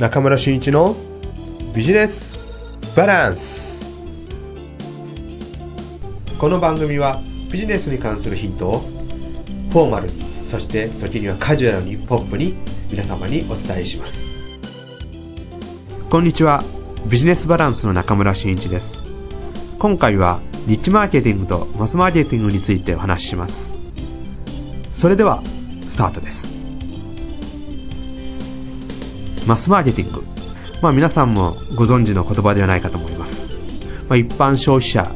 [0.00, 0.96] 中村俊一の
[1.74, 2.38] ビジネス
[2.96, 3.82] バランス。
[6.38, 7.20] この番組は
[7.52, 8.78] ビジネスに関するヒントを
[9.70, 10.14] フォーマルに
[10.46, 12.54] そして時にはカジュアルにポップに
[12.90, 14.24] 皆様にお伝えします。
[16.08, 16.64] こんにちは。
[17.06, 19.00] ビジネスバランスの中村俊一です。
[19.78, 23.74] 今回はニッチマーケティングとマスマーケティングについてお話しします。
[24.94, 25.42] それでは
[25.88, 26.59] スタートです。
[29.50, 30.22] マスマーケティング。
[30.80, 33.48] まあ皆さんもご存知の言葉ではないかと思います。
[34.08, 35.12] まあ、一般消費者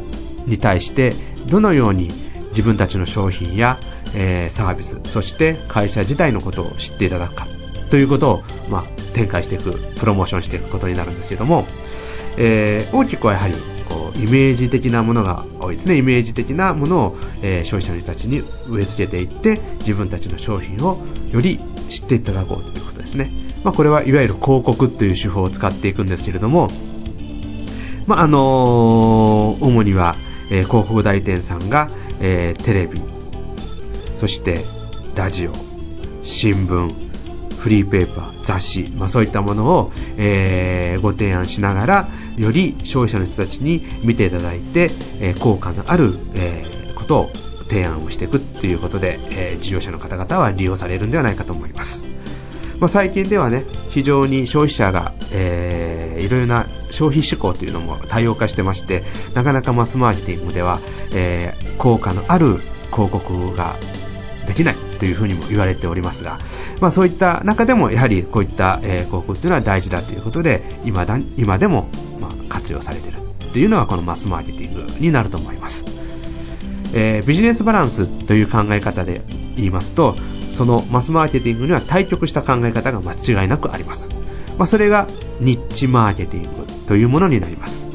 [0.47, 1.13] に対して
[1.47, 2.09] どのように
[2.49, 3.79] 自分たちの商品や、
[4.13, 7.47] えー、サービス、そして会社自体のことを知っていただくか
[7.91, 11.65] ということを、まあ、展開していく、プロモーションしていくことになるんですけども、
[12.37, 13.55] えー、大きくはやはり
[13.89, 15.97] こうイメージ的なものが多いですね。
[15.97, 20.99] イメージ的なものを、えー、消費者の人たちに植え付けていって自分たちの商品を
[21.31, 23.44] より知っていただこうということですね。
[23.65, 26.69] まあ、これはいわゆる広告という手法を使っていくんですけれども、
[28.07, 30.15] まあ、あのー、主には、
[30.51, 33.01] えー、広告代理店さんが、えー、テレビ、
[34.17, 34.65] そして
[35.15, 35.53] ラジオ、
[36.23, 36.93] 新聞、
[37.59, 47.31] フリーペーパー、雑誌、まあ、そういったものを、えー、ご提案しながら、より消費者の人たちに見ていただいて、えー、効果のある、えー、ことを
[47.71, 52.05] 提案をしていくっていうことで、え、事業者の方々は利用されるんではないかと思います。
[52.81, 60.81] まあ、最近ではね、非常に消費者が、えー、いろいろな消費志向というのも多様化してまして、なかなかマスマーケティングでは、
[61.13, 63.77] えー、効果のある広告が
[64.47, 66.39] できないというふうにも言われておりますが、
[66.81, 71.89] まあ、そういった中でもやはりこういった、えー、広告というのは大事だということで今だ今でも、
[72.21, 73.19] まあ、活用されている
[73.53, 75.85] というのがこのマスマーケティングになると思います、
[76.95, 79.23] えー、ビジネスバランスという考え方で
[79.57, 80.17] 言いますと
[80.55, 84.11] そのマスマーケティングには対極した考え方が間違いなくあります。
[84.59, 85.07] まあ、それが
[85.41, 87.89] ニッチマーケティングというものになります。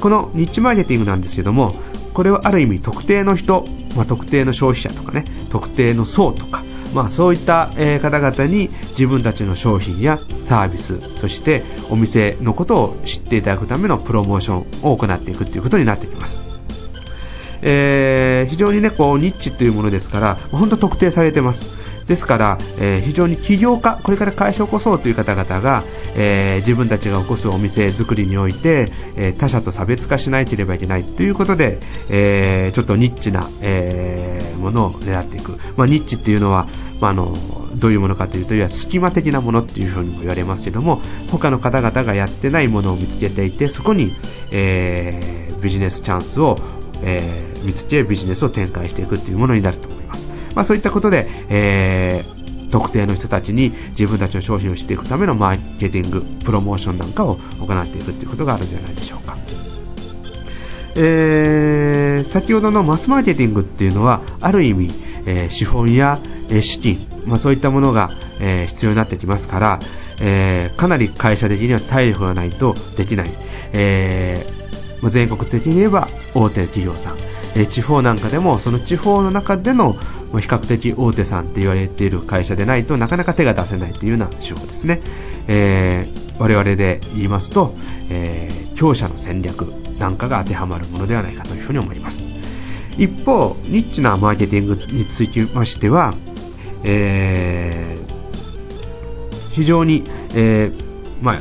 [0.00, 1.74] このニッチマーケティングなんですけども、
[2.12, 16.44] これはある意味特定の人、まあ、特定の消費者とかね、特定の層とか、まあ、そういった、方々に自分たちの商品やサービス、そしてお店のことを知っていただくためのプロモーションを行っていくということになってきます。
[17.62, 21.68] えー、非常にね、こう、ニッチというものですから、本当特定されてます。
[22.06, 25.84] ですから、えー、非常に起業家、これから会社を起こそうという方々が、
[26.14, 31.78] えー、自分たちが起こすお店作りにおいて、えー、他社と差別化しなければいけないということで、
[32.08, 35.58] えちょっとニッチな、えものを狙っていく。
[35.76, 36.68] まあ、ニッチっていうのは、
[37.00, 37.34] まあ、あの、
[37.74, 44.14] どういうものかというと、いや、隙間的なものっていうふうにも言われますけども、他の方々がやってないものを見つけていて、そこに、
[44.50, 46.58] えビジネスチャンスを
[47.02, 50.28] え、見つけビジネスを展開していくというものになると思います。
[50.56, 59.36] まあ、そういったことで、えー、特定の人たちに自分たちの商品を知っていくためのマーケティング、プロモーションなんかを行っていくということがあるんじゃないでしょうか。
[60.96, 64.90] えー、先ほどのマスマーケティングっていうのは、ある意味、
[65.26, 69.78] えー、資本や、え、資金、まあ、そういったものが、えー、必要になってきますから、
[70.22, 73.30] えー、かなり会社的には体力がないとできない。
[73.74, 74.46] え
[75.04, 77.16] 全国的に言えば大手企業さん、
[77.66, 79.94] 地方なんかでもその地方の中での
[80.32, 85.00] 比較的大手さんって言われている会社でないとなかなか手が出せないというような手法ですね、
[85.48, 87.74] えー、我々で言いますと、
[88.10, 89.62] えー、強者の戦略
[89.98, 92.28] なんかが当てはまるものではないかというふうに思います。
[92.98, 96.14] 一方ニッチなマーケティングにつきましては、
[96.82, 100.02] えー、非常に、
[100.34, 100.86] えー
[101.20, 101.36] まあ、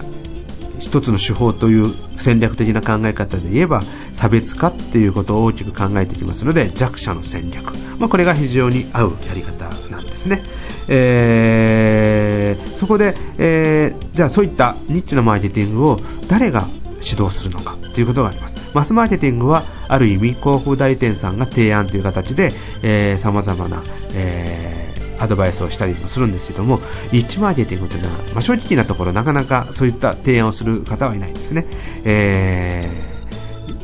[0.80, 3.82] 一つの手法という戦略的な考え方で言えば
[4.14, 10.44] 差別化っていうことを大きく考えてきますので弱者の戦略、まあ、これが非常に合うやり方なんですね、
[10.88, 16.68] えー、そこで、えー、じゃあそういったニッチなマーケティングを誰が
[17.02, 18.56] 指導するのかということがあります。
[18.74, 23.84] マスマーケティングはある意味広告代理店さんが提案という形で、えー、様々な、
[24.14, 24.75] えー
[25.20, 26.80] アドバイスをしたりもするんですけども、
[27.12, 31.66] リッチマーケティングというのは、まあ、正直なところなかなかそういった提案をする方はいないですね。
[32.04, 32.90] え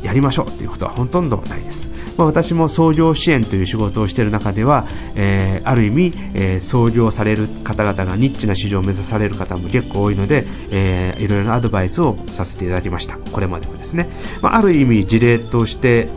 [0.02, 1.88] ー、やりましょうということはほとんどないです。
[2.16, 13.16] まあ、私も創業支援という仕事をしている中では、えー、ある意味、えー、創業される方々がニッチな市場を目指される方も結構多いので、えー、いろいろなアドバイスをさせていただきました。
[13.16, 14.08] これまでもですね。
[14.42, 16.08] まあ、ある意味事例として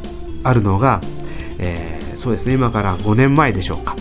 [0.44, 1.02] あるのが、
[1.58, 3.96] えー、そうですね、今から5年前でしょうか。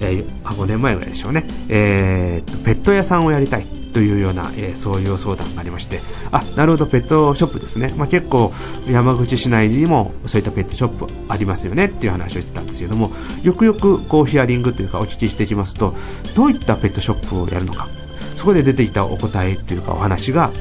[0.00, 3.66] えー、5年前ぐらいでしょうね、えー、ペット屋さんをやりたい。
[3.90, 6.00] というような、えー、そういう相談がありまして、
[6.30, 7.92] あ、なるほど、ペットショップですね。
[7.96, 8.52] まあ、結構、
[8.88, 11.86] 山口市内にもそういったペットショップありますよね。
[11.86, 13.10] っていう話をしてたんですけども、
[13.42, 15.96] よくよくこうヒアリングというかお聞きしていきますと、
[16.36, 17.88] どういったペットショップをやるのか、
[18.36, 20.52] そこで出てきたお答えっていうかお話が、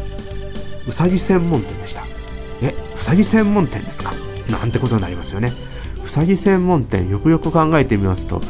[0.88, 2.04] うさぎ専門店でした。
[2.64, 4.12] え、うさぎ専門店ですか？
[4.50, 5.54] なんてことになりますよね。
[6.10, 8.42] うさぎ専門店、よくよく考えてみますと、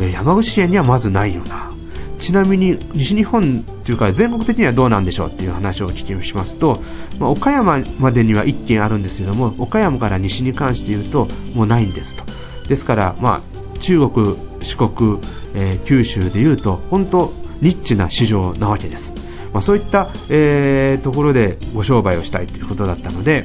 [0.00, 1.72] え山口県にはまずないよな。
[2.18, 6.80] ちなみに西日本というか全国的にはどうなんでしょうっていう話を聞きしますと、
[7.18, 12.24] まあ、岡山までには1軒あるんですけども岡山から西に関して言うともうないんですと
[12.68, 15.18] ですから、まあ、中国、四国、
[15.54, 19.12] えー、九州でいうと本当ニッチな市場なわけです、
[19.52, 23.44] まあ、そういった、えー、ところでご商売をしたいということだったので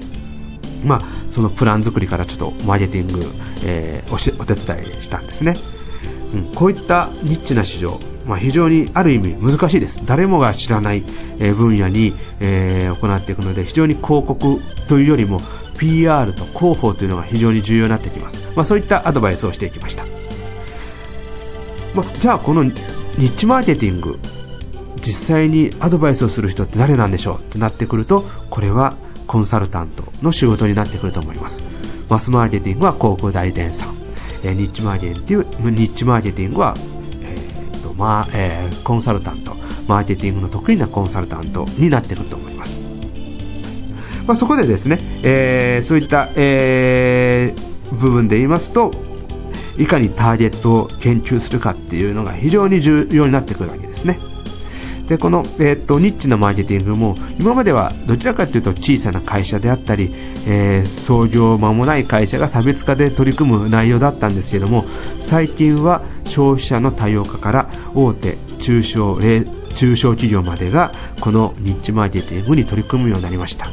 [0.86, 1.02] まあ、
[1.32, 3.26] そのプラン作りからちょっとマーケティング、
[3.64, 5.56] えー、お手伝いしたんですね、
[6.34, 10.06] うん、こういったニッチな市場、まあ、非常にある意味難しいです。
[10.06, 15.40] 誰もが知らない分野に、えー、行っていくので、非常に広告というよりも
[15.78, 18.42] PR と広報というのが非常に重要になってきます。
[18.56, 20.06] まあ、そういったアドバイスをしていきました。
[21.96, 24.20] まあ、じゃあこのニッチマーケティング、
[25.06, 28.96] 実際にアドバイスをする人って誰なんでしょうってなってくると、これは
[29.32, 31.64] コンサルタントの仕事になってくると思います。
[32.10, 33.96] マスマーケティングは広告代理店さん、
[34.44, 36.76] えニッチマーケティングニッチマーケティングは
[37.24, 39.56] えーとまあえー、コンサルタント、
[39.88, 42.84] マーケティングの得意なコンサルタントになってくると思います。
[44.28, 48.92] まあ、そこでですね、えー、そういった、えー、部分で言いますと、
[49.78, 54.20] いかにターゲットを研究するかっていうのが非常に重要になってくるわけですね。
[55.12, 60.10] でこの、えー、っとニッチなマーケティングも今まではどちらかというと小さな会社であったり、
[60.48, 64.86] えー、創業間もない会社が差別化で取り組む内容だったんですけども
[65.20, 69.20] 最近は消費者の多様化から大手中小
[69.76, 73.68] 中小企業までがこのニッチマーケティングに取り組むようになりました。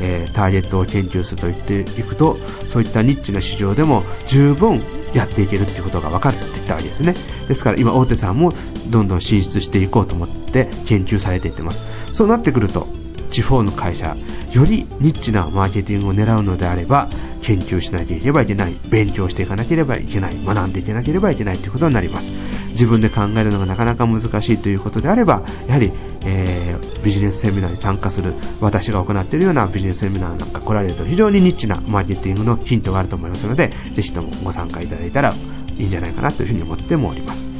[0.00, 2.38] えー、ターゲットを研究すると言っていくと
[2.68, 4.80] そういったニッチな市場でも十分
[5.12, 7.14] やっていけるっていうことが分かってたわけですね。
[7.48, 8.52] ですから今大手さんも
[8.88, 11.82] どんどん進出していこうと思って研究されていってます。
[12.12, 12.86] そうなってくると
[13.30, 14.16] 地方の会社
[14.52, 17.10] よりニッチなマーケティングを狙うのであれば
[17.42, 22.32] 研究しなければいけない勉強していかなければいけない学んでいかなければいけないということになります。
[22.70, 25.92] 自分で考えるのがなかなか難しいということであればやはり、
[26.24, 35.34] えー、ビジネスセミナーに参加する私が行っているようなビジネスセミナーなんか来られると非常にニッチなマーケティングのヒントがあると思いますのでぜひともご参加いただいたら
[35.78, 37.52] いいんじゃないかなというふに思ってもおります。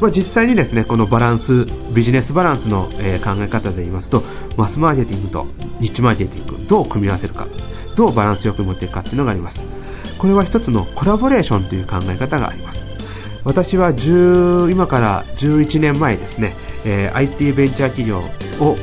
[0.00, 4.22] まあ、実際にですねこのバランスビジネスバランスの、え、考え方で言いますと
[4.56, 5.46] マスマーケティングと
[5.80, 7.46] ニッチマーケティングどう組み合わせるか
[7.94, 9.66] どうバランスよく持っていくかっていうのがあります。
[10.18, 12.86] これは一つのコラボレーションという考え方があります。
[13.44, 16.54] 私は10今から11年前ですね、
[16.84, 18.18] え、IT ベンチャー企業
[18.60, 18.76] を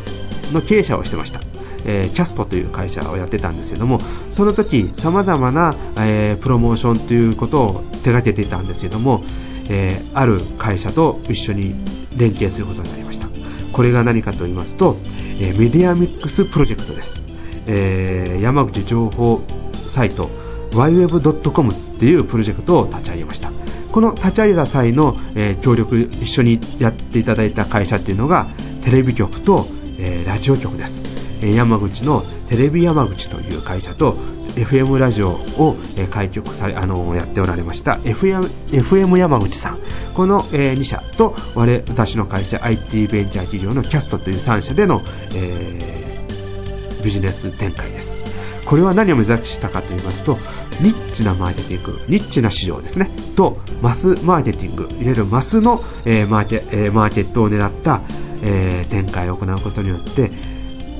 [0.53, 1.50] の経営者をしてました。
[1.85, 3.99] えー、キャストという会社をやってたんですけども
[4.29, 9.23] その時さまざまな、えー、プロモーションということを手掛けていたんですけども、
[9.69, 11.75] えー、ある会社と一緒に
[12.15, 13.27] 連携することになりました。
[13.71, 14.97] これが何かと言いますと、
[15.39, 17.23] えメディアミックスプロジェクトです、
[17.67, 19.41] え山口情報
[19.87, 20.29] サイト
[20.71, 23.51] yweb.com っていうプロジェクトを立ち上げました。
[23.91, 28.49] この立ち上げた際の、え協力一緒にやっていただいた会社っていうのが
[28.81, 29.67] テレビ局と、
[29.97, 31.20] えラジオ局です。
[31.41, 34.13] 山口のテレビ山口という会社と
[34.55, 35.75] FM ラジオを
[36.09, 39.79] 開局され、あの、やっておられました FM, 山口さん。
[40.13, 45.01] この、え2社と、我、私の会社 IT ベンチャー企業のキャストという3社での、
[45.33, 48.17] えー、ビジネス展開です。
[48.65, 50.37] これは何を目指したかと言いますと、
[50.81, 58.01] ニッチなマーケティング、ニッチな市場ですね、と、マスマーケティング、いわゆるマスの、えー、マーケ、えー、マーケットを狙った、
[58.43, 60.31] え、展開を行うことによって、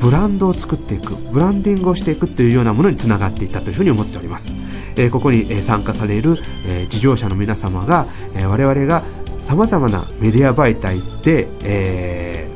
[0.02, 4.54] ブランドを作っていく、ブランディングをしていくというようなものにつながっていったというふうに思っております。
[4.96, 9.04] え、ここに、参加される、え事業者の皆様が、え我々が
[9.44, 12.50] 様々なメディア媒体で、え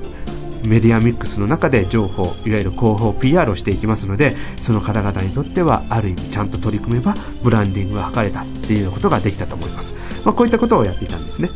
[0.63, 9.93] ー、メディアミックスの中で情報、いわゆる広報 PR をしていきますので、その方々にとってはある意味ちゃんと取り組めばブランディングが図れたっていうことができたと思います。
[10.23, 11.49] まあ、こういったことをやっていたんですね。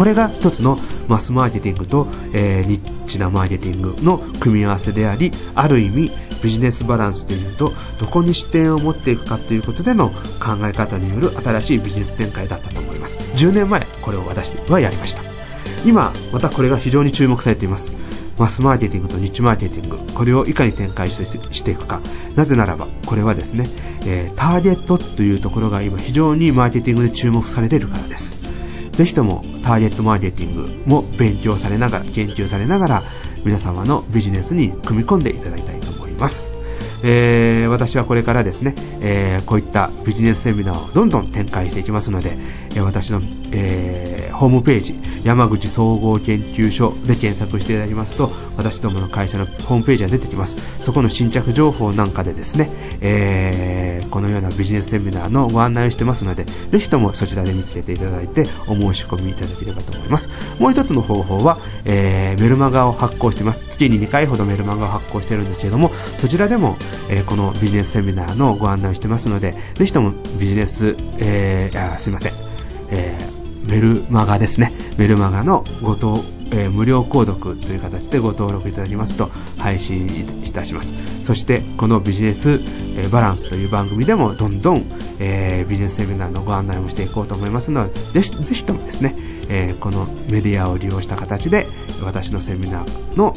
[0.00, 0.78] これが一つの
[1.08, 6.10] マスマーケティングと、えー、ニッチなマーケティングの組み合わせであり、ある意味
[6.42, 13.18] ビジネスバランスでいうと、どこに視点を持っていくかということでの考え方による新しいビジネス展開だったと思います。
[13.18, 15.20] 10年前、これを私はやりました。
[15.84, 17.94] 今、またこれが非常に注目されています。
[18.38, 22.00] マスマーケティングとニッチマーケティング、これをいかに展開していくか。
[22.36, 23.68] なぜならば、これはですね、
[24.06, 28.39] えー、ターゲットというところが今非常にマーケティングで注目されているからです。
[28.92, 33.02] ぜひともターゲットマーケティングも勉強されながら、研究されながら、
[33.44, 36.59] 皆様のビジネスに組み込んでいただきたいと思います。
[37.02, 42.36] えー、私はこれからですね、えー、こういったビジネスセミナーをどんどん展開していきますので、
[42.74, 43.20] え、私の
[43.52, 50.56] えー、ホームページ、山口総合研究所で検索していただきますと、私どもの会社のホームページが出てきます。
[50.80, 60.30] そこの新着情報なんかでですね、え、このようなビジネスセミナーのご案内をしてますので、ぜひともそちらで見つけていただいて、お申し込みいただければと思います。
[60.58, 63.66] もう一つの方法は、え、メルマガを発行しています。
[63.68, 66.76] 月に2回ほどメルマガを発行してるんですけども、そちらでも、
[67.08, 72.32] えー、このビジネスセミナーのご案内をしてますので、ぜひともビジネス、えー、あすいません、
[72.90, 74.72] えー、メルマガですね。
[74.96, 80.06] メルマガのごと、えー、無料購読という形でご登録いただきますと配信
[80.44, 80.94] いたします。
[81.22, 82.60] そしてこのビジネス、
[82.96, 84.84] えバランスという番組でもどんどん、
[85.18, 89.14] えー、ビジネスセミナーのご案内もしていこうと思いますので、ぜひともですね、
[89.50, 91.66] え、このメディアを利用した形で
[92.02, 93.34] 私のセミナーの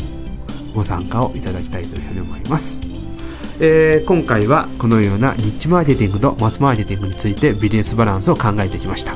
[0.73, 2.82] ご参加をいただきたいというふうに思います。
[3.59, 9.15] えー、今回はこのようなニッチマーケティングとマスマーケティングについてビジネスバランスを考えてきました。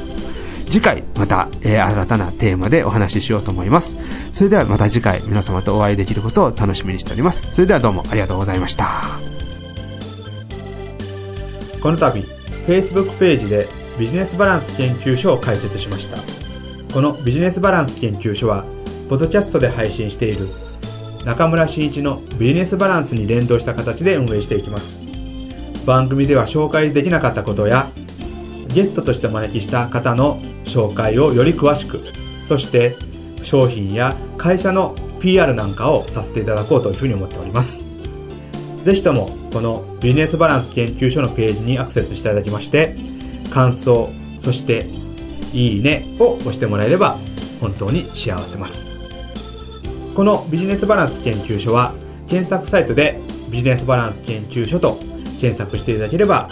[0.69, 3.97] 次回また、えー、新たなテーマでお話ししようと思います。
[4.33, 7.47] それではまた次回皆様とお会いできることを楽しみにしております。
[7.51, 9.03] それではどうもありがとうございました。
[11.81, 12.25] この度、
[12.67, 13.67] Facebook ページで
[13.97, 16.17] ビジネスバランス研究所を開設しました。
[16.93, 18.65] このビジネスバランス研究所は、
[19.09, 20.49] ポッドキャストで配信している
[21.27, 25.05] 中村真一のビジネスバランスに連動した形で運営していきます。
[25.85, 27.91] 番組では紹介できなかったことや
[28.69, 31.99] ゲストとしてお招きした方の紹介をより詳しく、
[32.41, 32.95] そして
[33.43, 37.85] 商品や会社の PR なんかをさせていただこうというふうに思っております。
[38.85, 42.95] ぜひともこのビジネスバランス研究所のページにアクセスしていただきまして、
[43.51, 44.87] 感想、そして
[45.51, 47.17] いいねを押してもらえれば
[47.59, 48.96] 本当に幸せます。
[50.17, 51.93] このビジネスバランス研究所は
[52.25, 53.21] 検索サイトで
[53.51, 54.95] ビジネスバランス研究所と
[55.39, 56.49] 検索していただければ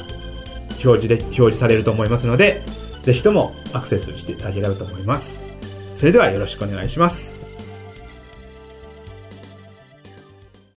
[0.83, 2.61] 表示で、表示されると思いますので、
[3.01, 5.43] ぜひともアクセスしていただければと思います。
[5.95, 7.34] それではよろしくお願いします。